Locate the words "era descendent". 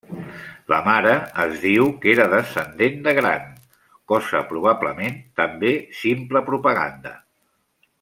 2.15-2.97